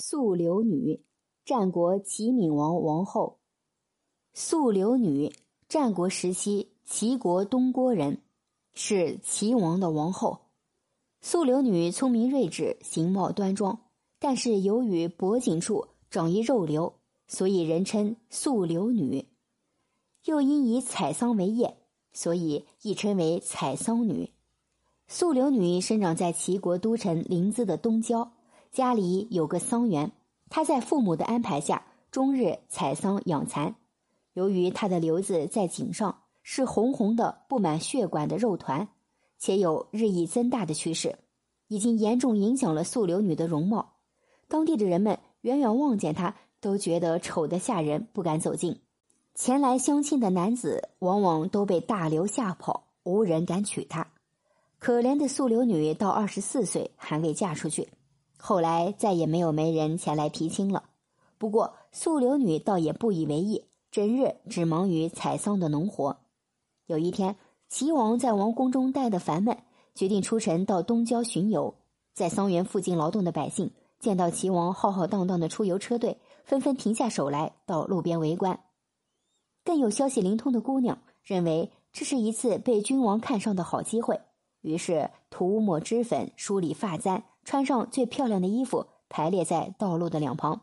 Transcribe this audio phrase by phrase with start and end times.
[0.00, 1.02] 素留女，
[1.44, 3.40] 战国齐闵王王后。
[4.32, 5.34] 素留女，
[5.68, 8.22] 战国时期齐国东郭人，
[8.74, 10.38] 是齐王的王后。
[11.20, 13.80] 素留女聪明睿智，形貌端庄，
[14.20, 16.94] 但是由于脖颈处长一肉瘤，
[17.26, 19.26] 所以人称素留女。
[20.26, 21.76] 又因以采桑为业，
[22.12, 24.30] 所以亦称为采桑女。
[25.08, 28.32] 素留女生长在齐国都城临淄的东郊。
[28.72, 30.12] 家里有个桑园，
[30.50, 33.74] 他在父母的安排下，终日采桑养蚕。
[34.34, 38.88] 由于他的瘤子在颈上，是红红的、布满血管的肉团，
[39.38, 41.18] 且有日益增大的趋势，
[41.66, 43.94] 已经严重影响了素留女的容貌。
[44.48, 48.80] 当地的人们远远望见她，都觉得丑得吓人，不敢走近。
[49.34, 54.06] 前来相亲的男子往往都被大瘤吓跑，无人敢娶她。
[54.78, 57.88] 可怜的素留女到二十四岁还未嫁出去。
[58.38, 60.84] 后来再也没有媒人前来提亲了。
[61.36, 66.16] 不过素留女倒也不以为意，整日只忙于采桑的农活。
[66.86, 67.36] 有一天，
[67.68, 69.58] 齐王在王宫中待得烦闷，
[69.94, 71.74] 决定出城到东郊巡游。
[72.14, 78.60] 在桑园附近劳动的百姓见到齐王浩浩荡荡的出游车队，纷纷停下手来到路边围观。
[79.64, 84.20] 更有消息灵通的姑娘认为这是一次被君王看上的好机会，
[84.60, 87.24] 于是涂抹脂粉，梳理发簪。
[87.44, 90.60] 穿上最漂亮的衣服，排列在道路的两旁，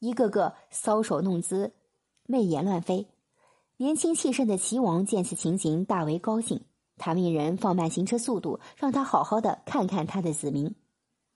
[0.00, 1.72] 一个个搔首弄姿，
[2.26, 3.06] 媚眼乱飞。
[3.78, 6.60] 年轻气盛的齐王见此情形，大为高兴。
[6.98, 10.74] 他命人放慢行车速度，让他好好的看看他的子民。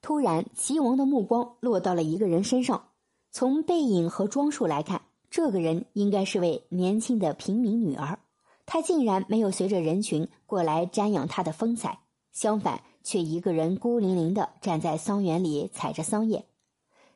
[0.00, 2.88] 突然，齐王的目光落到了一个人身上。
[3.30, 8.18] 从背影和装束来看，这个人应该是位年轻的平民女儿。
[8.66, 12.00] 他竟然没有随着人群过来瞻仰他的风采，
[12.32, 12.82] 相反。
[13.08, 16.44] 却一个人孤零零的站在桑园里采着桑叶，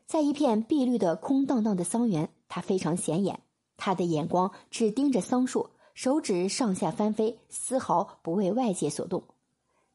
[0.06, 3.40] 在一片碧绿的空荡荡的桑园，他非常显眼。
[3.76, 9.24] 他的眼光只盯着桑树，手指上下翻飞，丝毫不为外界所动。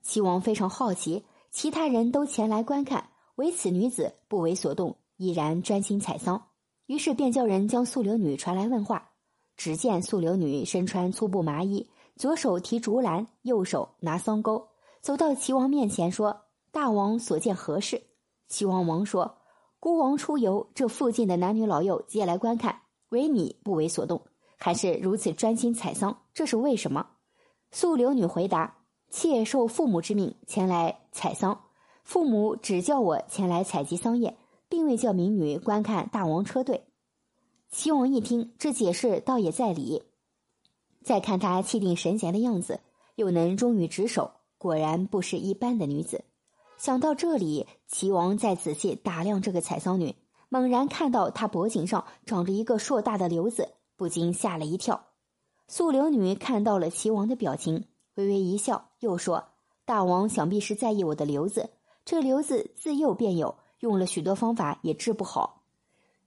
[0.01, 6.47] 齐王非常好奇，其他人都前来观看，唯此女子不为所动，依然专心采桑。
[6.87, 9.11] 于是便叫人将素留女传来问话。
[9.57, 14.67] 只见素留女身穿粗布麻衣，左手提竹篮，右手拿桑钩。
[15.01, 18.03] 走到齐王面前说：“大王所见何事？”
[18.49, 19.37] 齐王王说
[19.79, 24.21] ：“孤王出游，这附近的男女老幼皆来观看，唯你不为所动，
[24.57, 27.07] 还是如此专心采桑，这是为什么？”
[27.71, 28.77] 素留女回答
[29.11, 31.65] ：“妾受父母之命前来采桑，
[32.03, 34.37] 父母只叫我前来采集桑叶，
[34.69, 36.85] 并未叫民女观看大王车队。”
[37.77, 40.03] 齐王一听这解释，倒也在理。
[41.03, 42.79] 再看她气定神闲的样子，
[43.15, 44.31] 又能忠于职守。
[44.57, 46.23] 果然不是一般的女子。
[46.77, 50.15] 想到这里，齐王再仔细打量这个采桑女，
[50.47, 55.07] 猛然看到她脖颈上长着一个硕大的瘤子，不禁吓了一跳。
[55.67, 59.49] 素留女看到了齐王的表情，微微一笑，又说
[59.83, 61.71] ：“大王想必是在意我的瘤子。
[62.05, 65.64] 这瘤子自幼便有，用了许多方法也治不好。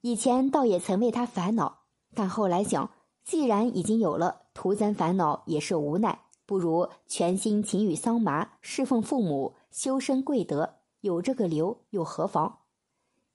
[0.01, 1.81] 以前倒也曾为他烦恼，
[2.15, 2.91] 但后来想，
[3.25, 10.77] 既然已经有了，徒增烦恼也是无奈。”不如全心勤于桑麻，侍奉父母，修身贵德。
[11.03, 12.61] 有这个留又何妨？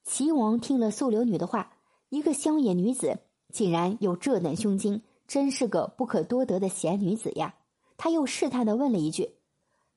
[0.03, 1.74] 齐王听了素留女的话，
[2.09, 3.19] 一个乡野女子
[3.51, 7.53] 竟然有这等胸襟，真是个不可多得的贤女子呀！
[7.97, 9.35] 他又试探的问了一句：“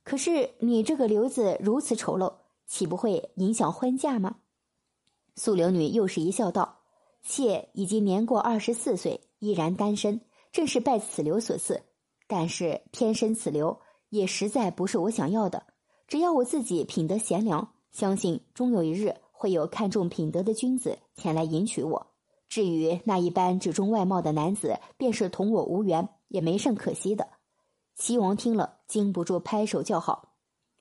[0.04, 2.34] 可是你这个瘤子如此丑陋，
[2.66, 4.36] 岂不会影响婚嫁吗？”
[5.36, 6.80] 素留女又是一笑道
[7.22, 10.20] ：“妾已经年过二十四岁，依然单身，
[10.50, 11.82] 正是拜此流所赐。”
[12.26, 15.62] 但是天生此流也实在不是我想要的。
[16.08, 22.06] 只要我自己品德贤良，相信终有一日会有看重品德的君子前来迎娶我。
[22.48, 27.28] 至于那一般只重外貌的男子，便是同我无缘，也没甚可惜的。
[27.94, 30.32] 齐王听了，禁不住拍手叫好。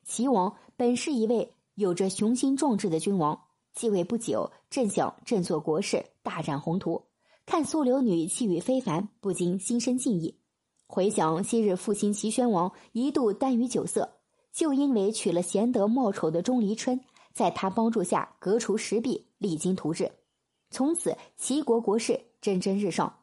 [0.04, 3.45] 齐王本是一位有着雄心壮志的君王，
[3.76, 7.04] 继位不久，正想振作国事，大展宏图，
[7.46, 10.40] 看苏流女气宇非凡，不禁心生敬意。
[10.88, 14.10] 回想昔日父亲齐宣王一度耽于酒色，
[14.54, 17.02] 就因为娶了贤德貌丑的钟离春，
[17.34, 20.10] 在他帮助下革除石壁，励精图治，
[20.70, 23.14] 从此齐国国势蒸蒸日上。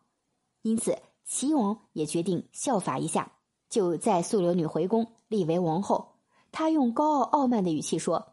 [0.61, 3.32] 因此，齐王也决定效法一下，
[3.71, 6.17] 就在素留女回宫立为王后。
[6.50, 8.31] 他用高傲傲慢的语气说：“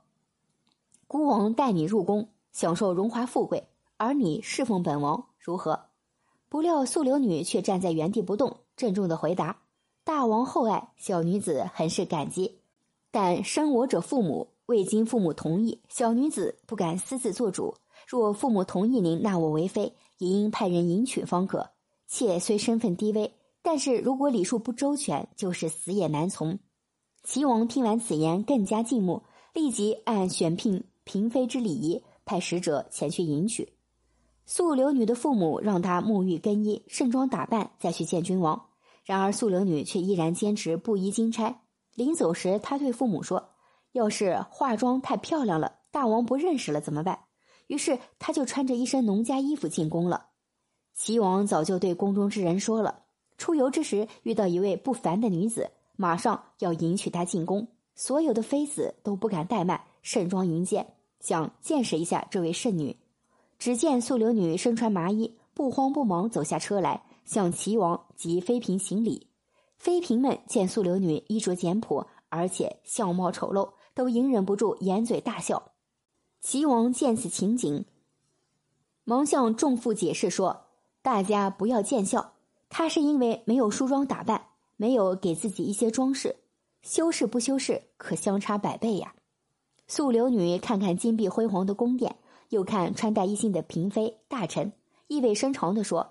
[1.09, 3.67] 孤王带你入宫，享受荣华富贵，
[3.97, 5.87] 而你侍奉本王，如何？”
[6.49, 8.57] 不料素留女却站在原地不动。
[8.77, 9.57] 郑重的回答
[10.05, 12.59] ：“大王厚爱小女子，很是感激。
[13.09, 17.73] 但生我者父母，未经父母同意，小女子不敢私自做主。
[18.07, 21.71] 若父母同意您纳我为妃，也应派人迎娶方可。
[22.05, 23.33] 妾虽身份低微，
[23.63, 26.59] 但是如果礼数不周全，就是死也难从。”
[27.25, 29.23] 齐王听完此言，更加敬慕，
[29.55, 33.73] 立即按选聘嫔妃之礼仪，派使者前去迎娶。
[34.45, 38.67] 素流女的父母让她沐浴更衣、盛装打扮，再去见君王。
[39.03, 41.61] 然而素流女却依然坚持不依金钗。
[41.95, 43.49] 临走时，她对父母说
[43.93, 47.17] ：“要是化妆太漂亮了，大王不认识了怎么办？”
[47.65, 50.27] 于是，她就穿着一身农家衣服进宫了。
[50.93, 53.03] 齐王早就对宫中之人说了，
[53.39, 55.71] 出游之时遇到一位不凡的女子。
[55.95, 60.85] 马上要迎娶她进宫，所有的妃子都不敢怠慢，盛装迎接，
[61.19, 62.95] 想见识一下这位圣女。
[63.57, 69.27] 只见素流女身穿麻衣，不慌不忙走下车来，向齐王及妃嫔行礼。
[69.77, 75.71] 妃嫔们见素流女衣着简朴，而且相貌丑陋，都隐忍不住掩嘴大笑。
[76.41, 77.85] 齐王见此情景，
[79.03, 80.65] 忙向众妇解释说
[81.01, 82.33] ：“大家不要见笑，
[82.69, 84.47] 她是因为没有梳妆打扮。”
[84.81, 86.37] 没有给自己一些装饰，
[86.81, 89.13] 修饰不修饰，可相差百倍呀。
[89.89, 92.15] 素流女看看金碧辉煌的宫殿，
[92.49, 94.71] 又看穿戴一新的嫔妃大臣，
[95.07, 96.07] 意味深长地说：“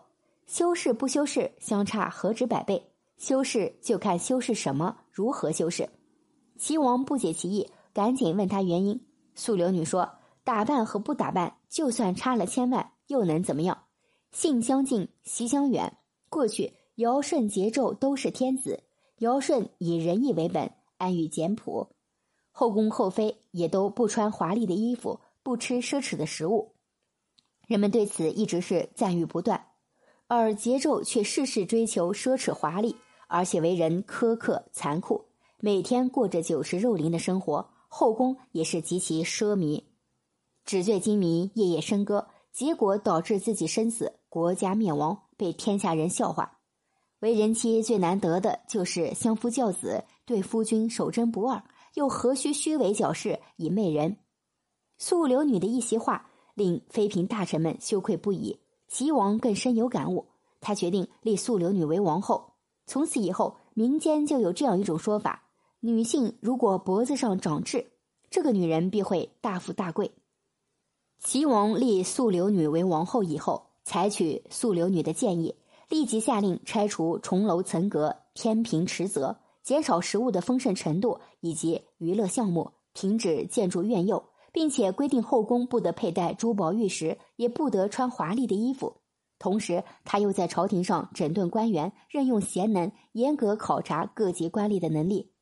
[0.47, 2.91] 修饰不修饰，相差何止百倍？
[3.19, 5.89] 修饰就看修饰什么，如何修饰。”
[6.59, 9.01] 齐王不解其意，赶紧问他原因。
[9.37, 10.11] 素流女说
[10.43, 13.79] ：“打扮和不打扮，就算差了千万，又能怎么样？
[14.33, 15.97] 性相近，习相远。
[16.29, 18.83] 过去。”尧舜桀纣都是天子，
[19.19, 21.89] 尧舜以仁义为本，安于简朴，
[22.59, 26.73] 后宫后妃也都不穿华丽的衣服，不吃奢侈的食物，
[27.69, 29.65] 人们对此一直是赞誉不断。
[30.27, 32.97] 而桀纣却事事追求奢侈华丽，
[33.29, 35.27] 而且为人苛刻残酷，
[35.61, 39.85] 每天过着酒食肉林的生活，后宫也是极其奢靡，
[40.65, 46.59] 纸醉金迷，夜夜笙歌，结果导致自己身死，国家灭亡，被天下人笑话。
[47.21, 51.63] 为人妻最难得的就是相夫教子，对夫君守贞不二，
[51.99, 54.19] 又何须虚伪矫饰以媚人？
[54.99, 58.61] 素流女的一席话，令妃嫔大臣们羞愧不已。
[58.87, 60.29] 齐王更深有感悟，
[60.61, 62.53] 他决定立素流女为王后。
[62.87, 65.43] 从此以后，民间就有这样一种说法：
[65.81, 67.91] 女性如果脖子上长痣，
[68.31, 70.13] 这个女人必会大富大贵。
[71.19, 75.57] 齐王立素流女为王后以后，采取素流女的建议。
[75.89, 89.03] 立即下令拆除重楼层阁、天平池泽，减少食物的丰盛程度以及娱乐项目，停止建筑苑囿，并且规定后宫不得佩戴珠宝玉石，也不得穿华丽的衣服。
[89.39, 95.33] 同时，他又在朝廷上整顿官员，任用贤能，严格考察各级官吏的能力。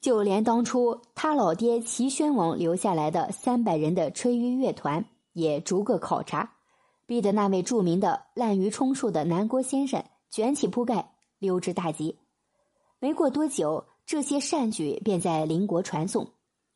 [0.00, 6.52] 就连当初他老爹齐宣王留下来的三百人的吹竽乐团，也逐个考察。
[7.06, 11.10] 逼得那位著名的滥竽充数的南郭先生卷起铺盖
[11.40, 12.20] 溜之大吉。
[13.00, 16.28] 没过多久，这些善举便在邻国传颂，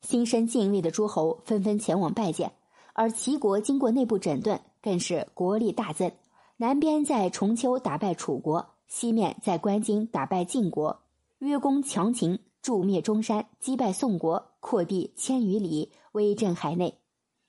[0.03, 2.53] 心生敬畏的诸侯纷纷前往拜见。
[2.93, 6.11] 而齐国经过内部整顿，更是国力大增。
[6.57, 11.01] 南边在重丘打败楚国，西面在关津打败晋国，
[11.39, 16.99] 约攻强秦，诛灭中山，击败宋国，扩地千余里，威震海内。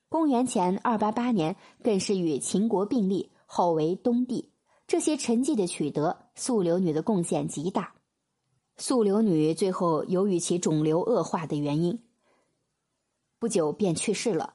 [0.08, 4.50] 公元前二八八年，更是与秦国并立，号为东帝。
[4.86, 7.92] 这些成绩的取得，素流女的贡献极大。
[8.80, 12.02] 素流女最后由于其肿瘤恶化的原因，
[13.38, 14.54] 不久便去世了。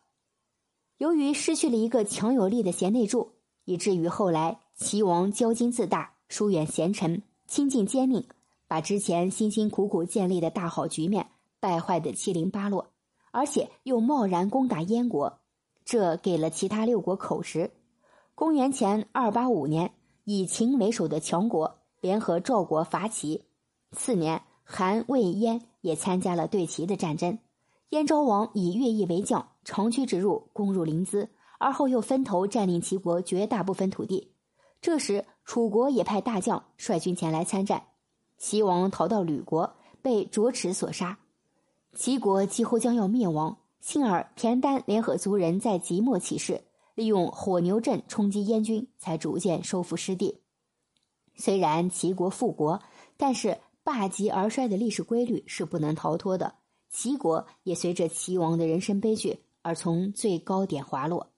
[0.98, 3.34] 由于失去了一个强有力的贤内助，
[3.65, 8.25] 以至于后来齐王骄矜自大，疏远贤臣，亲近奸佞，
[8.67, 11.29] 把之前辛辛苦苦建立的大好局面
[11.60, 12.94] 败坏的七零八落，
[13.29, 15.38] 而且又贸然攻打燕国。
[15.86, 17.70] 这给了其他六国口实。
[18.34, 23.44] 公元前二八五年，以秦为首的强国联合赵国伐齐。
[23.96, 27.40] 次年，韩、魏、燕也参加了对齐的战争。
[27.90, 34.32] 燕昭王以乐毅为将，长驱直入，攻入临淄，而后又分头占领齐国绝大部分土地。
[34.82, 37.84] 这时，楚国也派大将率军前来参战。
[38.38, 41.18] 齐王逃到吕国，被卓齿所杀。
[41.94, 43.58] 齐国几乎将要灭亡。
[43.80, 46.64] 幸而田丹联合族人在即墨起事，
[46.96, 50.42] 利用火牛阵冲击燕军，才逐渐收复失地。
[51.36, 52.82] 虽然齐国复国，
[53.16, 56.56] 但是霸极而衰的历史规律是不能逃脱的。
[56.89, 61.35] 齐国也随着齐王的人生悲剧而从最高点滑落。